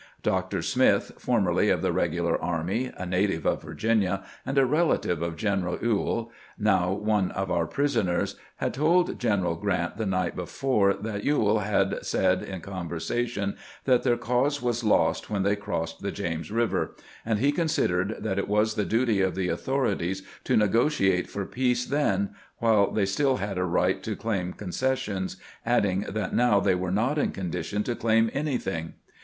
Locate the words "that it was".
18.21-18.73